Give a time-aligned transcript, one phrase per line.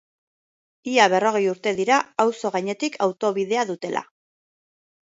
[0.93, 4.05] Ia berrogei urte dira auzo gainetik autobidea dutela.